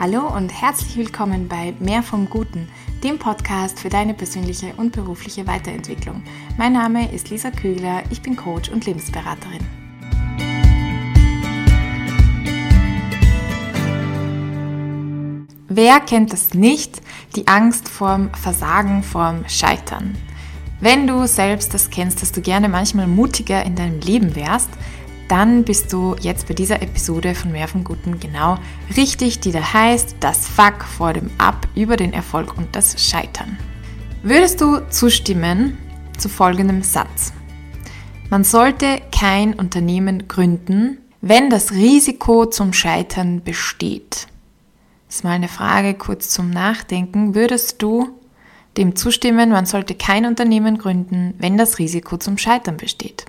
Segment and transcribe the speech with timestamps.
[0.00, 2.68] Hallo und herzlich willkommen bei Mehr vom Guten,
[3.02, 6.22] dem Podcast für deine persönliche und berufliche Weiterentwicklung.
[6.56, 9.58] Mein Name ist Lisa Kügler, ich bin Coach und Lebensberaterin.
[15.66, 17.02] Wer kennt es nicht?
[17.34, 20.16] Die Angst vorm Versagen, vorm Scheitern.
[20.78, 24.70] Wenn du selbst das kennst, dass du gerne manchmal mutiger in deinem Leben wärst,
[25.28, 28.58] dann bist du jetzt bei dieser Episode von Mehr vom Guten genau
[28.96, 33.58] richtig, die da heißt, das Fuck vor dem Ab über den Erfolg und das Scheitern.
[34.22, 35.78] Würdest du zustimmen
[36.16, 37.32] zu folgendem Satz?
[38.30, 44.26] Man sollte kein Unternehmen gründen, wenn das Risiko zum Scheitern besteht.
[45.06, 47.34] Das ist mal eine Frage kurz zum Nachdenken.
[47.34, 48.08] Würdest du
[48.76, 53.24] dem zustimmen, man sollte kein Unternehmen gründen, wenn das Risiko zum Scheitern besteht?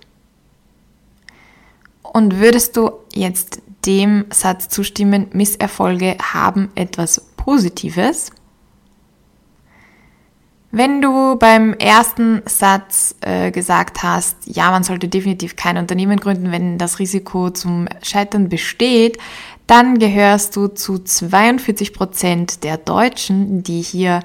[2.14, 8.32] Und würdest du jetzt dem Satz zustimmen, Misserfolge haben etwas Positives?
[10.72, 16.52] Wenn du beim ersten Satz äh, gesagt hast, ja, man sollte definitiv kein Unternehmen gründen,
[16.52, 19.18] wenn das Risiko zum Scheitern besteht,
[19.66, 24.22] dann gehörst du zu 42 Prozent der Deutschen, die hier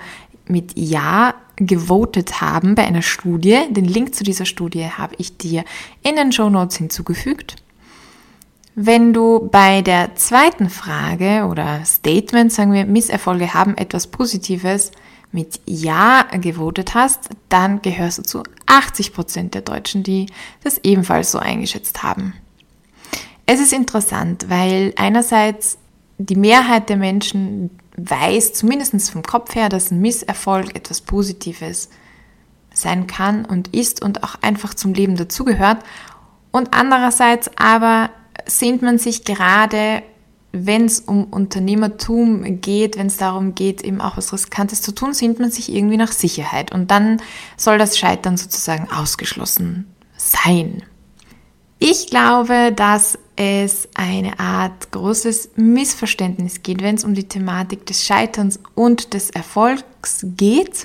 [0.47, 3.61] mit Ja gewotet haben bei einer Studie.
[3.71, 5.65] Den Link zu dieser Studie habe ich dir
[6.03, 7.57] in den Show Notes hinzugefügt.
[8.77, 14.91] Wenn du bei der zweiten Frage oder Statement, sagen wir, Misserfolge haben etwas Positives
[15.31, 20.27] mit Ja gewotet hast, dann gehörst du zu 80 Prozent der Deutschen, die
[20.65, 22.35] das ebenfalls so eingeschätzt haben.
[23.47, 25.79] Es ist interessant, weil einerseits
[26.19, 31.91] die Mehrheit der Menschen weiß, zumindest vom Kopf her, dass ein Misserfolg etwas Positives
[32.73, 35.79] sein kann und ist und auch einfach zum Leben dazugehört.
[36.51, 38.11] Und andererseits aber
[38.47, 40.03] sehnt man sich gerade,
[40.53, 45.13] wenn es um Unternehmertum geht, wenn es darum geht, eben auch was Riskantes zu tun,
[45.13, 46.73] sehnt man sich irgendwie nach Sicherheit.
[46.73, 47.21] Und dann
[47.57, 49.87] soll das Scheitern sozusagen ausgeschlossen
[50.17, 50.83] sein.
[51.81, 58.05] Ich glaube, dass es eine Art großes Missverständnis geht, wenn es um die Thematik des
[58.05, 60.85] Scheiterns und des Erfolgs geht.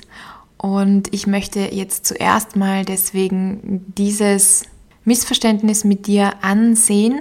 [0.56, 4.64] Und ich möchte jetzt zuerst mal deswegen dieses
[5.04, 7.20] Missverständnis mit dir ansehen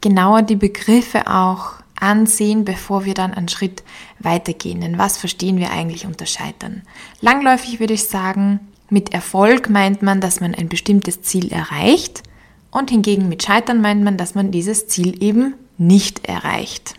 [0.00, 3.82] genauer die Begriffe auch ansehen, bevor wir dann einen Schritt
[4.18, 4.80] weitergehen.
[4.80, 6.82] Denn was verstehen wir eigentlich unter Scheitern?
[7.20, 12.22] Langläufig würde ich sagen, mit Erfolg meint man, dass man ein bestimmtes Ziel erreicht
[12.70, 16.94] und hingegen mit Scheitern meint man, dass man dieses Ziel eben nicht erreicht.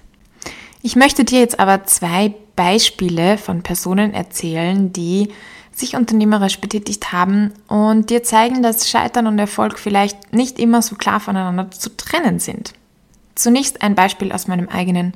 [0.81, 5.29] Ich möchte dir jetzt aber zwei Beispiele von Personen erzählen, die
[5.73, 10.95] sich unternehmerisch betätigt haben und dir zeigen, dass Scheitern und Erfolg vielleicht nicht immer so
[10.95, 12.73] klar voneinander zu trennen sind.
[13.41, 15.13] Zunächst ein Beispiel aus meinem eigenen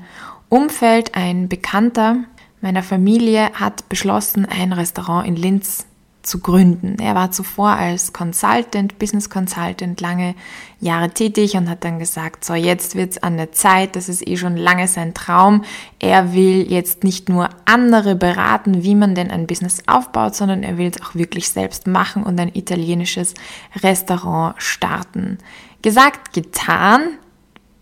[0.50, 1.14] Umfeld.
[1.14, 2.24] Ein Bekannter
[2.60, 5.86] meiner Familie hat beschlossen, ein Restaurant in Linz
[6.24, 6.98] zu gründen.
[7.00, 10.34] Er war zuvor als Consultant, Business Consultant lange
[10.80, 14.38] Jahre tätig und hat dann gesagt, so jetzt wird's an der Zeit, das ist eh
[14.38, 15.64] schon lange sein Traum.
[16.00, 20.80] Er will jetzt nicht nur andere beraten, wie man denn ein Business aufbaut, sondern er
[20.80, 23.36] will es auch wirklich selbst machen und ein italienisches
[23.84, 25.38] Restaurant starten.
[25.84, 27.20] Gesagt, getan.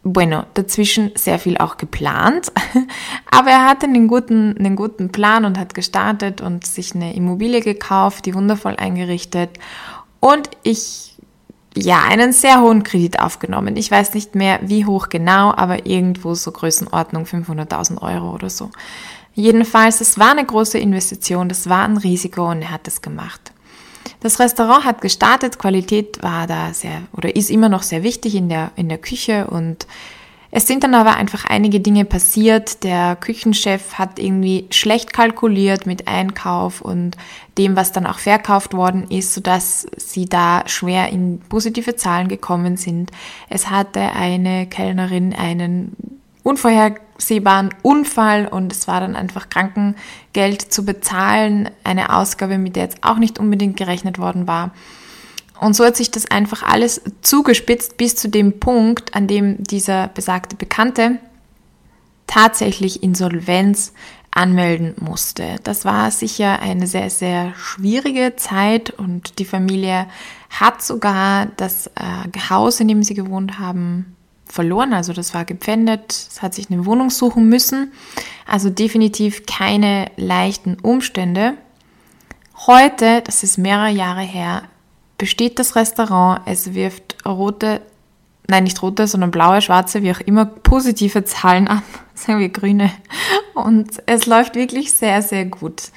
[0.05, 2.51] Bueno, dazwischen sehr viel auch geplant,
[3.31, 7.61] aber er hatte einen guten, einen guten Plan und hat gestartet und sich eine Immobilie
[7.61, 9.51] gekauft, die wundervoll eingerichtet
[10.19, 11.15] und ich,
[11.73, 13.77] ja, einen sehr hohen Kredit aufgenommen.
[13.77, 18.71] Ich weiß nicht mehr, wie hoch genau, aber irgendwo so Größenordnung 500.000 Euro oder so.
[19.33, 23.52] Jedenfalls, es war eine große Investition, das war ein Risiko und er hat es gemacht.
[24.19, 28.49] Das Restaurant hat gestartet, Qualität war da sehr oder ist immer noch sehr wichtig in
[28.49, 29.87] der, in der Küche und
[30.55, 32.83] es sind dann aber einfach einige Dinge passiert.
[32.83, 37.17] Der Küchenchef hat irgendwie schlecht kalkuliert mit Einkauf und
[37.57, 42.77] dem, was dann auch verkauft worden ist, sodass sie da schwer in positive Zahlen gekommen
[42.77, 43.09] sind.
[43.49, 46.21] Es hatte eine Kellnerin einen
[47.13, 53.03] unvorhersehbaren Unfall und es war dann einfach Krankengeld zu bezahlen, eine Ausgabe, mit der jetzt
[53.03, 54.71] auch nicht unbedingt gerechnet worden war.
[55.59, 60.07] Und so hat sich das einfach alles zugespitzt bis zu dem Punkt, an dem dieser
[60.09, 61.19] besagte Bekannte
[62.27, 63.93] tatsächlich Insolvenz
[64.31, 65.57] anmelden musste.
[65.63, 70.07] Das war sicher eine sehr, sehr schwierige Zeit und die Familie
[70.49, 74.15] hat sogar das äh, Haus, in dem sie gewohnt haben,
[74.53, 74.93] verloren.
[74.93, 77.91] Also das war gepfändet, es hat sich eine Wohnung suchen müssen.
[78.45, 81.55] Also definitiv keine leichten Umstände.
[82.67, 84.63] Heute, das ist mehrere Jahre her,
[85.17, 86.41] besteht das Restaurant.
[86.45, 87.81] Es wirft rote,
[88.47, 91.81] nein nicht rote, sondern blaue, schwarze, wie auch immer, positive Zahlen an.
[92.13, 92.91] sagen wir Grüne.
[93.55, 95.91] Und es läuft wirklich sehr, sehr gut.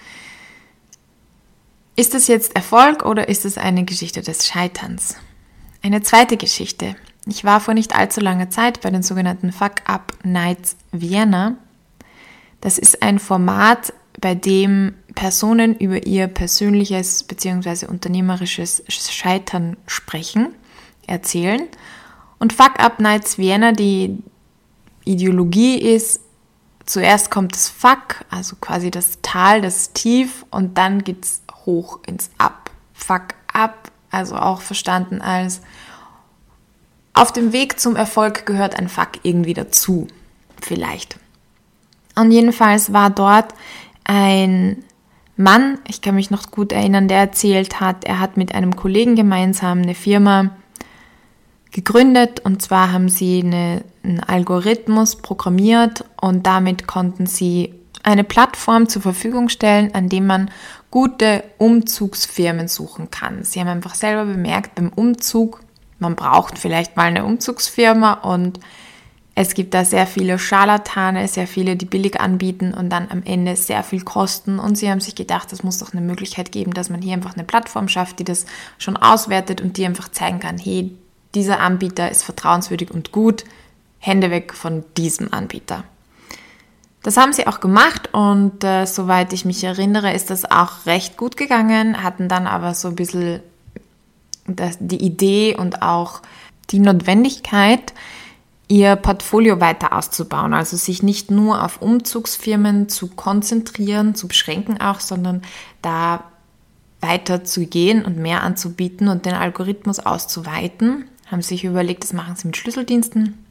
[1.94, 5.16] Ist es jetzt Erfolg oder ist es eine Geschichte des Scheiterns?
[5.82, 6.96] Eine zweite Geschichte.
[7.28, 11.56] Ich war vor nicht allzu langer Zeit bei den sogenannten Fuck Up Nights Vienna.
[12.60, 17.86] Das ist ein Format, bei dem Personen über ihr persönliches bzw.
[17.86, 20.54] unternehmerisches Scheitern sprechen,
[21.06, 21.62] erzählen.
[22.38, 24.22] Und Fuck Up Nights Vienna, die
[25.04, 26.20] Ideologie ist,
[26.86, 32.30] zuerst kommt das Fuck, also quasi das Tal, das Tief, und dann geht's hoch ins
[32.38, 32.70] Up.
[32.94, 35.60] Fuck Up, also auch verstanden als
[37.16, 40.06] auf dem Weg zum Erfolg gehört ein Fuck irgendwie dazu.
[40.60, 41.18] Vielleicht.
[42.14, 43.54] Und jedenfalls war dort
[44.04, 44.84] ein
[45.36, 49.16] Mann, ich kann mich noch gut erinnern, der erzählt hat, er hat mit einem Kollegen
[49.16, 50.50] gemeinsam eine Firma
[51.72, 58.88] gegründet und zwar haben sie eine, einen Algorithmus programmiert und damit konnten sie eine Plattform
[58.88, 60.50] zur Verfügung stellen, an dem man
[60.90, 63.42] gute Umzugsfirmen suchen kann.
[63.42, 65.60] Sie haben einfach selber bemerkt, beim Umzug,
[65.98, 68.60] man braucht vielleicht mal eine Umzugsfirma und
[69.38, 73.54] es gibt da sehr viele Scharlatane, sehr viele, die billig anbieten und dann am Ende
[73.54, 74.58] sehr viel kosten.
[74.58, 77.34] Und sie haben sich gedacht, es muss doch eine Möglichkeit geben, dass man hier einfach
[77.34, 78.46] eine Plattform schafft, die das
[78.78, 80.96] schon auswertet und die einfach zeigen kann, hey,
[81.34, 83.44] dieser Anbieter ist vertrauenswürdig und gut,
[83.98, 85.84] Hände weg von diesem Anbieter.
[87.02, 91.18] Das haben sie auch gemacht und äh, soweit ich mich erinnere, ist das auch recht
[91.18, 93.40] gut gegangen, hatten dann aber so ein bisschen
[94.48, 96.22] das, die Idee und auch
[96.70, 97.92] die Notwendigkeit,
[98.68, 105.00] ihr Portfolio weiter auszubauen, also sich nicht nur auf Umzugsfirmen zu konzentrieren, zu beschränken auch,
[105.00, 105.42] sondern
[105.82, 106.24] da
[107.00, 111.04] weiter zu gehen und mehr anzubieten und den Algorithmus auszuweiten.
[111.26, 113.45] Haben sich überlegt, das machen sie mit Schlüsseldiensten,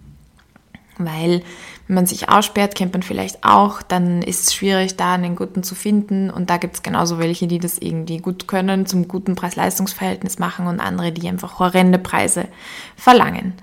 [0.97, 1.41] weil
[1.87, 5.63] wenn man sich aussperrt, kennt man vielleicht auch, dann ist es schwierig, da einen guten
[5.63, 9.35] zu finden und da gibt es genauso welche, die das irgendwie gut können, zum guten
[9.35, 12.47] Preis-Leistungs-Verhältnis machen und andere, die einfach horrende Preise
[12.95, 13.53] verlangen.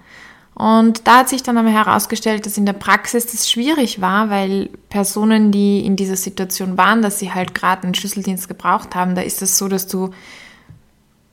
[0.55, 4.69] Und da hat sich dann aber herausgestellt, dass in der Praxis das schwierig war, weil
[4.90, 9.23] Personen, die in dieser Situation waren, dass sie halt gerade einen Schlüsseldienst gebraucht haben, da
[9.23, 10.11] ist es so, dass du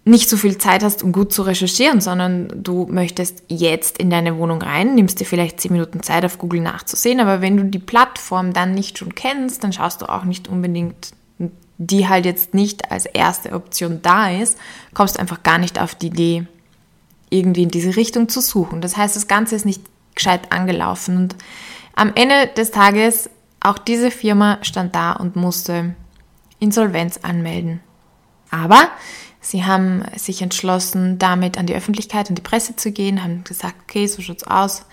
[0.06, 4.38] nicht so viel Zeit hast, um gut zu recherchieren, sondern du möchtest jetzt in deine
[4.38, 7.80] Wohnung rein, nimmst dir vielleicht zehn Minuten Zeit auf Google nachzusehen, aber wenn du die
[7.80, 11.12] Plattform dann nicht schon kennst, dann schaust du auch nicht unbedingt,
[11.78, 14.58] die halt jetzt nicht als erste Option da ist,
[14.94, 16.48] kommst einfach gar nicht auf die Idee,
[17.30, 18.82] irgendwie in diese Richtung zu suchen.
[18.82, 19.84] Das heißt, das Ganze ist nicht
[20.16, 21.18] gescheit angelaufen.
[21.18, 21.36] Und
[21.96, 23.30] am Ende des Tages,
[23.60, 25.96] auch diese Firma stand da und musste
[26.60, 27.82] Insolvenz anmelden.
[28.52, 28.90] Aber
[29.50, 33.76] sie haben sich entschlossen, damit an die Öffentlichkeit und die Presse zu gehen, haben gesagt,
[33.84, 34.86] okay, so schaut's aus.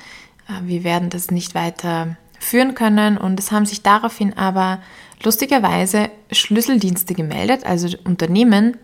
[0.49, 3.19] Äh, wir werden das nicht weiter führen können.
[3.19, 4.81] Und es haben sich daraufhin aber
[5.23, 8.79] lustigerweise Schlüsseldienste gemeldet, also Unternehmen,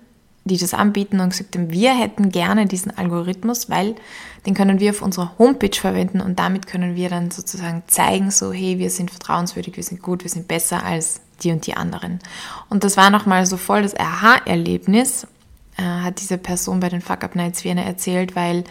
[0.44, 3.94] die das anbieten und gesagt haben, wir hätten gerne diesen Algorithmus, weil
[4.44, 8.52] den können wir auf unserer Homepage verwenden und damit können wir dann sozusagen zeigen, so
[8.52, 12.18] hey, wir sind vertrauenswürdig, wir sind gut, wir sind besser als die und die anderen.
[12.68, 15.28] Und das war nochmal so voll das Aha-Erlebnis,
[15.76, 18.64] äh, hat diese Person bei den Fuck Up Nights Vienna erzählt, weil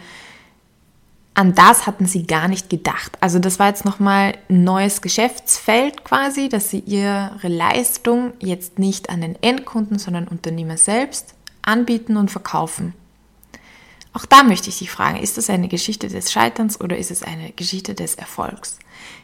[1.34, 3.16] an das hatten sie gar nicht gedacht.
[3.20, 9.08] Also das war jetzt nochmal ein neues Geschäftsfeld quasi, dass sie ihre Leistung jetzt nicht
[9.08, 12.92] an den Endkunden, sondern Unternehmer selbst anbieten und verkaufen.
[14.12, 17.22] Auch da möchte ich Sie fragen, ist das eine Geschichte des Scheiterns oder ist es
[17.22, 18.78] eine Geschichte des Erfolgs?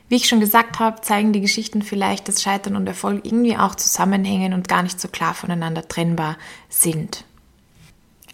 [0.09, 3.75] Wie ich schon gesagt habe, zeigen die Geschichten vielleicht, dass Scheitern und Erfolg irgendwie auch
[3.75, 6.39] zusammenhängen und gar nicht so klar voneinander trennbar
[6.71, 7.25] sind.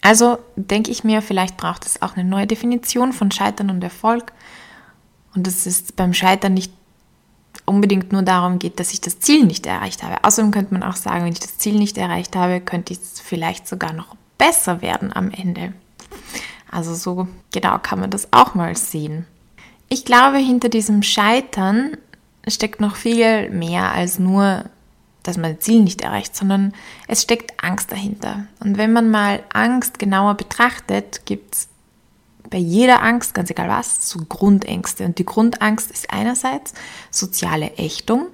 [0.04, 4.34] Also denke ich mir, vielleicht braucht es auch eine neue Definition von Scheitern und Erfolg.
[5.34, 6.70] Und dass es beim Scheitern nicht
[7.64, 10.22] unbedingt nur darum geht, dass ich das Ziel nicht erreicht habe.
[10.22, 13.18] Außerdem könnte man auch sagen, wenn ich das Ziel nicht erreicht habe, könnte ich es
[13.18, 15.72] vielleicht sogar noch besser werden am Ende.
[16.70, 19.24] Also so genau kann man das auch mal sehen.
[19.88, 21.96] Ich glaube, hinter diesem Scheitern
[22.46, 24.66] steckt noch viel mehr als nur,
[25.24, 26.72] dass man das Ziel nicht erreicht, sondern
[27.08, 28.46] es steckt Angst dahinter.
[28.60, 31.68] Und wenn man mal Angst genauer betrachtet, gibt es
[32.50, 35.04] bei jeder Angst, ganz egal was, so Grundängste.
[35.04, 36.74] Und die Grundangst ist einerseits
[37.10, 38.26] soziale Ächtung.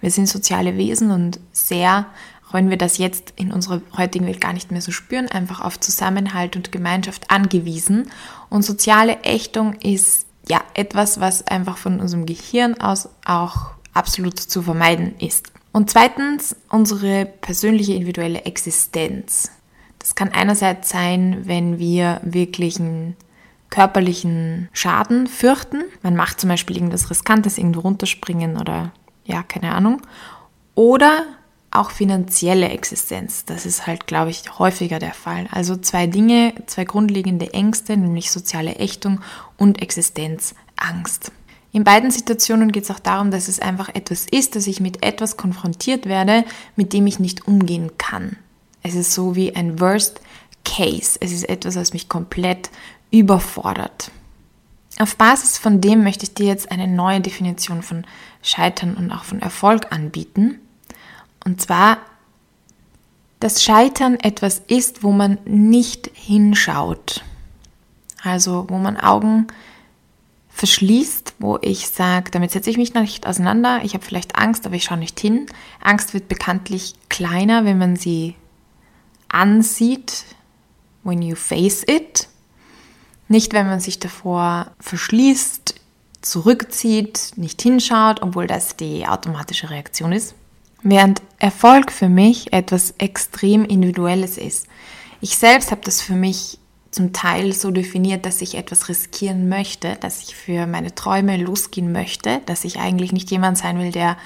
[0.00, 2.06] Wir sind soziale Wesen und sehr,
[2.46, 5.60] auch wenn wir das jetzt in unserer heutigen Welt gar nicht mehr so spüren, einfach
[5.60, 8.10] auf Zusammenhalt und Gemeinschaft angewiesen.
[8.50, 14.62] Und soziale Ächtung ist ja etwas, was einfach von unserem Gehirn aus auch absolut zu
[14.62, 15.52] vermeiden ist.
[15.72, 19.50] Und zweitens unsere persönliche individuelle Existenz.
[19.98, 23.16] Das kann einerseits sein, wenn wir wirklich ein
[23.70, 25.84] körperlichen Schaden fürchten.
[26.02, 28.92] Man macht zum Beispiel irgendwas Riskantes, irgendwo runterspringen oder
[29.24, 30.02] ja, keine Ahnung.
[30.74, 31.24] Oder
[31.70, 33.46] auch finanzielle Existenz.
[33.46, 35.46] Das ist halt, glaube ich, häufiger der Fall.
[35.50, 39.20] Also zwei Dinge, zwei grundlegende Ängste, nämlich soziale Ächtung
[39.56, 41.32] und Existenzangst.
[41.72, 45.02] In beiden Situationen geht es auch darum, dass es einfach etwas ist, dass ich mit
[45.02, 46.44] etwas konfrontiert werde,
[46.76, 48.36] mit dem ich nicht umgehen kann.
[48.82, 50.20] Es ist so wie ein Worst
[50.64, 51.16] Case.
[51.20, 52.70] Es ist etwas, was mich komplett
[53.10, 54.10] überfordert.
[54.98, 58.04] Auf Basis von dem möchte ich dir jetzt eine neue Definition von
[58.42, 60.60] Scheitern und auch von Erfolg anbieten.
[61.44, 61.98] Und zwar,
[63.40, 67.24] dass Scheitern etwas ist, wo man nicht hinschaut.
[68.22, 69.46] Also wo man Augen
[70.54, 74.76] verschließt, wo ich sage, damit setze ich mich nicht auseinander, ich habe vielleicht Angst, aber
[74.76, 75.46] ich schaue nicht hin.
[75.80, 78.36] Angst wird bekanntlich kleiner, wenn man sie
[79.28, 80.24] ansieht,
[81.04, 82.28] when you face it.
[83.28, 85.74] Nicht, wenn man sich davor verschließt,
[86.20, 90.34] zurückzieht, nicht hinschaut, obwohl das die automatische Reaktion ist.
[90.82, 94.66] Während Erfolg für mich etwas extrem Individuelles ist.
[95.20, 96.58] Ich selbst habe das für mich
[96.92, 101.90] zum Teil so definiert, dass ich etwas riskieren möchte, dass ich für meine Träume losgehen
[101.90, 104.16] möchte, dass ich eigentlich nicht jemand sein will, der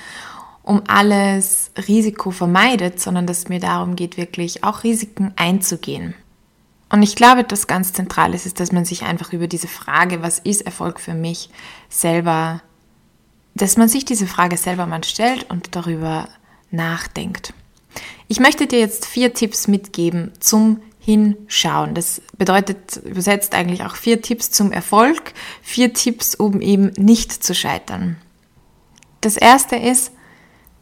[0.63, 6.15] um alles Risiko vermeidet, sondern dass mir darum geht, wirklich auch Risiken einzugehen.
[6.89, 10.23] Und ich glaube, das ganz zentral ist, ist, dass man sich einfach über diese Frage,
[10.23, 11.51] was ist Erfolg für mich,
[11.89, 12.63] selber,
[13.55, 16.29] dass man sich diese Frage selber mal stellt und darüber
[16.73, 17.55] nachdenkt.
[18.27, 21.95] Ich möchte dir jetzt vier Tipps mitgeben zum Hinschauen.
[21.95, 27.55] Das bedeutet übersetzt eigentlich auch vier Tipps zum Erfolg, vier Tipps, um eben nicht zu
[27.55, 28.17] scheitern.
[29.21, 30.11] Das erste ist,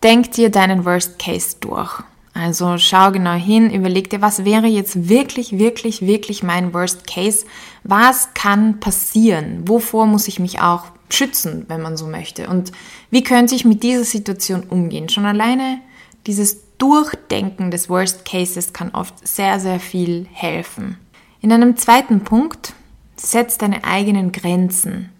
[0.02, 2.02] denk dir deinen Worst Case durch.
[2.32, 7.44] Also schau genau hin, überleg dir, was wäre jetzt wirklich, wirklich, wirklich mein Worst Case?
[7.82, 9.68] Was kann passieren?
[9.68, 12.48] Wovor muss ich mich auch schützen, wenn man so möchte?
[12.48, 12.72] Und
[13.10, 15.10] wie könnte ich mit dieser Situation umgehen?
[15.10, 15.80] Schon alleine
[16.26, 20.98] dieses Durchdenken des Worst Cases kann oft sehr, sehr viel helfen.
[21.40, 22.74] In einem zweiten Punkt,
[23.16, 25.10] setz deine eigenen Grenzen.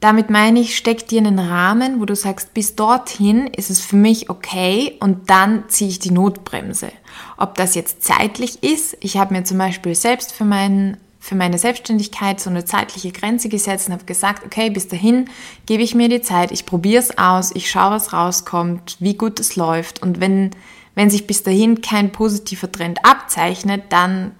[0.00, 3.96] Damit meine ich, steck dir einen Rahmen, wo du sagst, bis dorthin ist es für
[3.96, 6.92] mich okay und dann ziehe ich die Notbremse.
[7.38, 11.58] Ob das jetzt zeitlich ist, ich habe mir zum Beispiel selbst für, mein, für meine
[11.58, 15.28] Selbstständigkeit so eine zeitliche Grenze gesetzt und habe gesagt, okay, bis dahin
[15.66, 19.40] gebe ich mir die Zeit, ich probiere es aus, ich schaue, was rauskommt, wie gut
[19.40, 20.52] es läuft und wenn,
[20.94, 24.36] wenn sich bis dahin kein positiver Trend abzeichnet, dann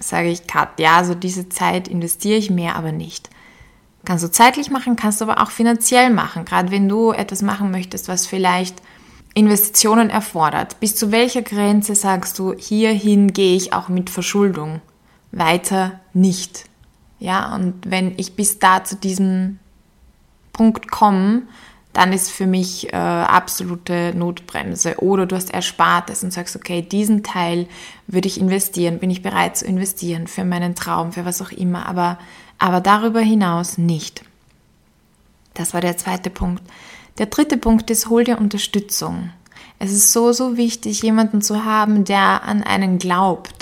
[0.00, 3.30] sage ich, Kat, ja, so diese Zeit investiere ich mehr, aber nicht.
[4.04, 6.44] Kannst du zeitlich machen, kannst du aber auch finanziell machen.
[6.44, 8.82] Gerade wenn du etwas machen möchtest, was vielleicht
[9.34, 10.80] Investitionen erfordert.
[10.80, 14.80] Bis zu welcher Grenze sagst du, hierhin gehe ich auch mit Verschuldung?
[15.32, 16.64] Weiter nicht.
[17.18, 19.58] Ja, und wenn ich bis da zu diesem
[20.52, 21.42] Punkt komme,
[21.92, 25.02] dann ist für mich äh, absolute Notbremse.
[25.02, 27.66] Oder du hast Erspartes und sagst, okay, diesen Teil
[28.06, 31.86] würde ich investieren, bin ich bereit zu investieren für meinen Traum, für was auch immer.
[31.86, 32.18] Aber
[32.58, 34.22] aber darüber hinaus nicht.
[35.54, 36.62] Das war der zweite Punkt.
[37.18, 39.30] Der dritte Punkt ist, hol dir Unterstützung.
[39.78, 43.57] Es ist so, so wichtig, jemanden zu haben, der an einen glaubt.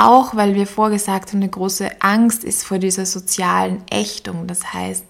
[0.00, 4.46] Auch weil wir vorgesagt haben, eine große Angst ist vor dieser sozialen Ächtung.
[4.46, 5.04] Das heißt,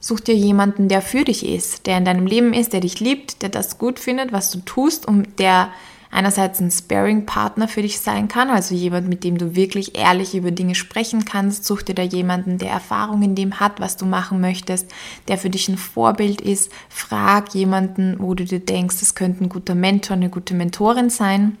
[0.00, 3.42] such dir jemanden, der für dich ist, der in deinem Leben ist, der dich liebt,
[3.42, 5.68] der das gut findet, was du tust und der
[6.10, 10.50] einerseits ein Sparing-Partner für dich sein kann, also jemand, mit dem du wirklich ehrlich über
[10.50, 11.66] Dinge sprechen kannst.
[11.66, 14.90] Such dir da jemanden, der Erfahrung in dem hat, was du machen möchtest,
[15.28, 16.72] der für dich ein Vorbild ist.
[16.88, 21.58] Frag jemanden, wo du dir denkst, es könnte ein guter Mentor, eine gute Mentorin sein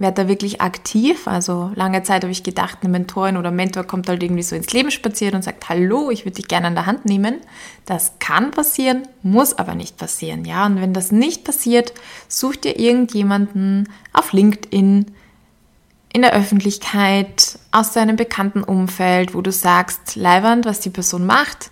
[0.00, 1.26] werde da wirklich aktiv.
[1.26, 4.72] Also lange Zeit habe ich gedacht, eine Mentorin oder Mentor kommt halt irgendwie so ins
[4.72, 7.36] Leben spaziert und sagt, hallo, ich würde dich gerne an der Hand nehmen.
[7.86, 10.44] Das kann passieren, muss aber nicht passieren.
[10.44, 11.92] Ja, und wenn das nicht passiert,
[12.28, 15.06] such dir irgendjemanden auf LinkedIn,
[16.10, 21.70] in der Öffentlichkeit, aus deinem bekannten Umfeld, wo du sagst, Leiwand, was die Person macht,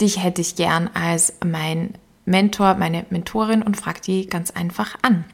[0.00, 1.94] dich hätte ich gern als mein
[2.24, 5.24] Mentor, meine Mentorin und frag die ganz einfach an.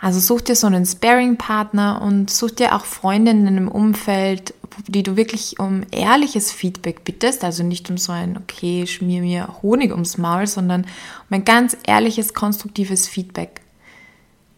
[0.00, 4.54] Also such dir so einen Sparing-Partner und such dir auch Freundinnen im Umfeld,
[4.86, 7.44] die du wirklich um ehrliches Feedback bittest.
[7.44, 11.76] Also nicht um so ein, okay, schmier mir Honig ums Maul, sondern um ein ganz
[11.86, 13.60] ehrliches, konstruktives Feedback.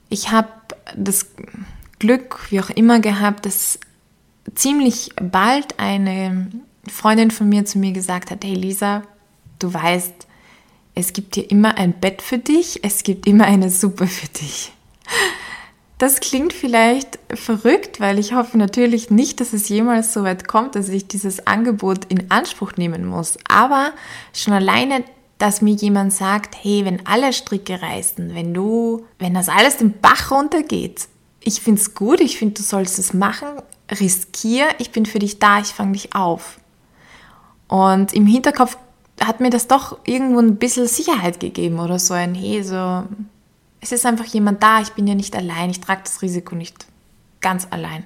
[0.09, 0.49] Ich habe
[0.97, 1.27] das
[1.99, 3.79] Glück, wie auch immer, gehabt, dass
[4.55, 6.51] ziemlich bald eine
[6.89, 9.03] Freundin von mir zu mir gesagt hat, hey Lisa,
[9.59, 10.27] du weißt,
[10.95, 14.73] es gibt hier immer ein Bett für dich, es gibt immer eine Suppe für dich.
[15.99, 20.75] Das klingt vielleicht verrückt, weil ich hoffe natürlich nicht, dass es jemals so weit kommt,
[20.75, 23.39] dass ich dieses Angebot in Anspruch nehmen muss.
[23.49, 23.93] Aber
[24.35, 25.05] schon alleine,
[25.39, 29.99] dass mir jemand sagt, hey, wenn alle Stricke reißen, wenn du, wenn das alles den
[29.99, 31.09] Bach runtergeht,
[31.41, 33.49] ich finde es gut, ich finde, du sollst es machen,
[33.91, 36.59] riskier, ich bin für dich da, ich fange dich auf.
[37.69, 38.77] Und im Hinterkopf
[39.21, 43.05] hat mir das doch irgendwo ein bisschen Sicherheit gegeben oder so ein, hey, so,
[43.81, 46.87] es ist einfach jemand da, ich bin ja nicht allein, ich trage das Risiko nicht
[47.41, 48.05] ganz allein.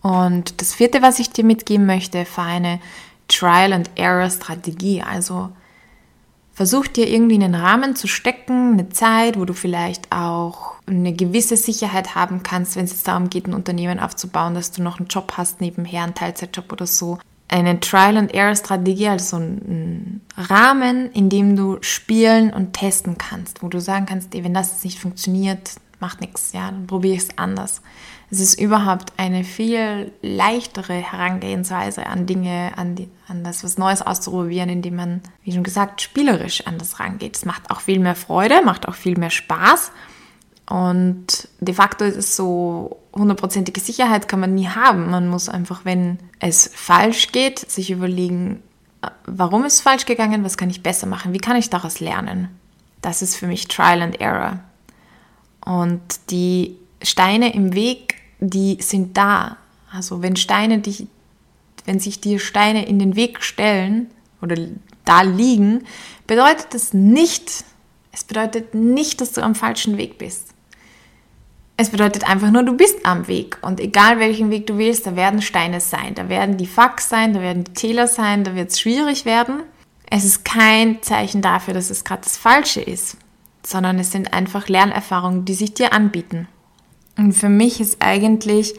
[0.00, 2.80] Und das vierte, was ich dir mitgeben möchte, war eine
[3.28, 5.02] Trial-and-Error-Strategie.
[5.02, 5.50] Also
[6.52, 11.56] versuch dir irgendwie einen Rahmen zu stecken, eine Zeit, wo du vielleicht auch eine gewisse
[11.56, 15.34] Sicherheit haben kannst, wenn es darum geht, ein Unternehmen aufzubauen, dass du noch einen Job
[15.36, 17.18] hast nebenher, einen Teilzeitjob oder so
[17.52, 23.78] eine Trial-and-Error-Strategie, also so ein Rahmen, in dem du spielen und testen kannst, wo du
[23.78, 27.82] sagen kannst, wenn das nicht funktioniert, macht nichts, ja, dann probiere ich es anders.
[28.30, 34.00] Es ist überhaupt eine viel leichtere Herangehensweise an Dinge, an, die, an das, was Neues
[34.00, 37.36] auszuprobieren, indem man, wie schon gesagt, spielerisch an das rangeht.
[37.36, 39.92] Es macht auch viel mehr Freude, macht auch viel mehr Spaß
[40.72, 45.10] und de facto ist es so, hundertprozentige Sicherheit kann man nie haben.
[45.10, 48.62] Man muss einfach, wenn es falsch geht, sich überlegen,
[49.26, 52.48] warum ist es falsch gegangen, was kann ich besser machen, wie kann ich daraus lernen.
[53.02, 54.60] Das ist für mich Trial and Error.
[55.62, 56.00] Und
[56.30, 59.58] die Steine im Weg, die sind da.
[59.92, 61.06] Also wenn Steine dich,
[61.84, 64.10] wenn sich dir Steine in den Weg stellen
[64.40, 64.56] oder
[65.04, 65.84] da liegen,
[66.26, 67.66] bedeutet das nicht,
[68.10, 70.52] es bedeutet nicht, dass du am falschen Weg bist.
[71.76, 73.58] Es bedeutet einfach nur, du bist am Weg.
[73.62, 76.14] Und egal welchen Weg du wählst, da werden Steine sein.
[76.14, 79.62] Da werden die Fax sein, da werden die Täler sein, da wird es schwierig werden.
[80.10, 83.16] Es ist kein Zeichen dafür, dass es gerade das Falsche ist,
[83.64, 86.48] sondern es sind einfach Lernerfahrungen, die sich dir anbieten.
[87.16, 88.74] Und für mich ist eigentlich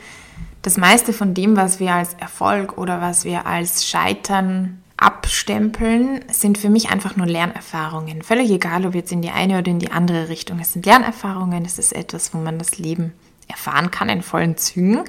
[0.61, 6.57] das meiste von dem, was wir als Erfolg oder was wir als Scheitern abstempeln, sind
[6.57, 8.21] für mich einfach nur Lernerfahrungen.
[8.21, 10.59] Völlig egal, ob jetzt in die eine oder in die andere Richtung.
[10.59, 13.13] Es sind Lernerfahrungen, es ist etwas, wo man das Leben
[13.47, 15.03] erfahren kann in vollen Zügen.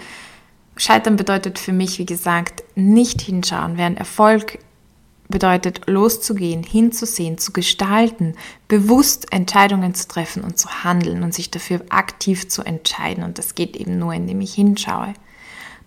[0.76, 4.58] Scheitern bedeutet für mich, wie gesagt, nicht hinschauen, während Erfolg
[5.28, 8.34] bedeutet loszugehen, hinzusehen, zu gestalten,
[8.66, 13.22] bewusst Entscheidungen zu treffen und zu handeln und sich dafür aktiv zu entscheiden.
[13.22, 15.14] Und das geht eben nur, indem ich hinschaue.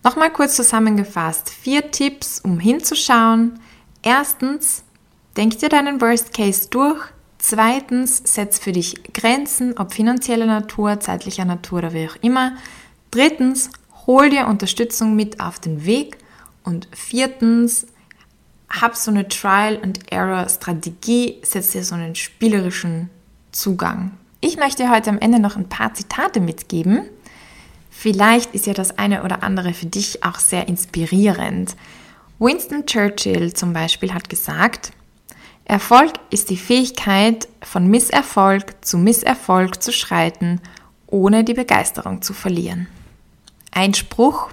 [0.03, 3.59] Nochmal kurz zusammengefasst, vier Tipps, um hinzuschauen,
[4.07, 4.83] Erstens,
[5.35, 7.03] denk dir deinen Worst Case durch.
[7.39, 12.53] Zweitens, setz für dich Grenzen, ob finanzieller Natur, zeitlicher Natur oder wie auch immer.
[13.11, 13.69] Drittens,
[14.05, 16.19] hol dir Unterstützung mit auf den Weg.
[16.63, 17.85] Und viertens,
[18.69, 23.09] hab so eine Trial-and-Error-Strategie, setz dir so einen spielerischen
[23.51, 24.13] Zugang.
[24.39, 27.01] Ich möchte heute am Ende noch ein paar Zitate mitgeben.
[27.91, 31.75] Vielleicht ist ja das eine oder andere für dich auch sehr inspirierend.
[32.39, 34.91] Winston Churchill zum Beispiel hat gesagt,
[35.65, 40.61] Erfolg ist die Fähigkeit, von Misserfolg zu Misserfolg zu schreiten,
[41.07, 42.87] ohne die Begeisterung zu verlieren.
[43.71, 44.49] Ein Spruch,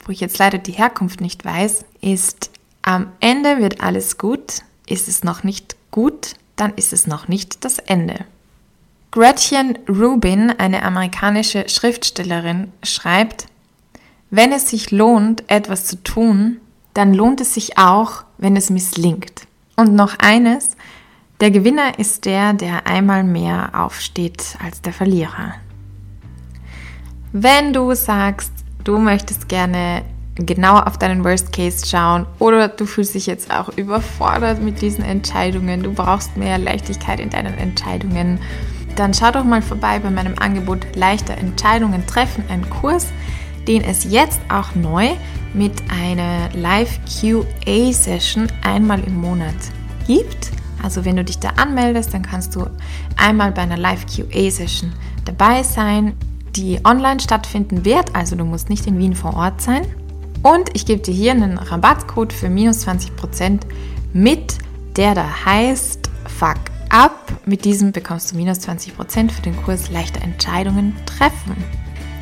[0.00, 2.50] wo ich jetzt leider die Herkunft nicht weiß, ist,
[2.82, 7.64] am Ende wird alles gut, ist es noch nicht gut, dann ist es noch nicht
[7.64, 8.24] das Ende.
[9.10, 13.46] Gretchen Rubin, eine amerikanische Schriftstellerin, schreibt,
[14.30, 16.60] wenn es sich lohnt, etwas zu tun,
[16.98, 19.46] dann lohnt es sich auch, wenn es misslingt.
[19.76, 20.70] Und noch eines,
[21.40, 25.54] der Gewinner ist der, der einmal mehr aufsteht als der Verlierer.
[27.30, 28.50] Wenn du sagst,
[28.82, 30.02] du möchtest gerne
[30.34, 35.04] genauer auf deinen Worst Case schauen oder du fühlst dich jetzt auch überfordert mit diesen
[35.04, 38.40] Entscheidungen, du brauchst mehr Leichtigkeit in deinen Entscheidungen,
[38.96, 43.06] dann schau doch mal vorbei bei meinem Angebot Leichter Entscheidungen treffen, ein Kurs,
[43.68, 45.10] den es jetzt auch neu
[45.54, 49.54] mit einer Live-QA-Session einmal im Monat
[50.06, 50.50] gibt.
[50.82, 52.66] Also wenn du dich da anmeldest, dann kannst du
[53.16, 54.92] einmal bei einer Live-QA-Session
[55.24, 56.14] dabei sein,
[56.56, 58.14] die online stattfinden wird.
[58.16, 59.82] Also du musst nicht in Wien vor Ort sein.
[60.42, 63.60] Und ich gebe dir hier einen Rabattcode für minus 20%
[64.12, 64.58] mit,
[64.96, 66.58] der da heißt Fuck
[66.90, 67.18] Up.
[67.44, 71.56] Mit diesem bekommst du minus 20% für den Kurs Leichter Entscheidungen treffen.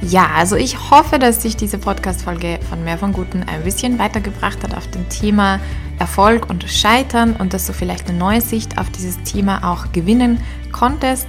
[0.02, 4.62] Ja, also ich hoffe, dass sich diese Podcast-Folge von Mehr von Guten ein bisschen weitergebracht
[4.62, 5.58] hat auf dem Thema
[5.98, 10.40] Erfolg und Scheitern und dass du vielleicht eine neue Sicht auf dieses Thema auch gewinnen
[10.70, 11.26] konntest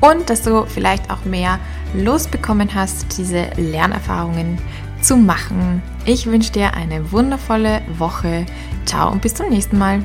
[0.00, 1.58] und dass du vielleicht auch mehr
[1.94, 4.58] losbekommen hast, diese Lernerfahrungen
[5.00, 5.82] zu machen.
[6.04, 8.44] Ich wünsche dir eine wundervolle Woche.
[8.84, 10.04] Ciao und bis zum nächsten Mal.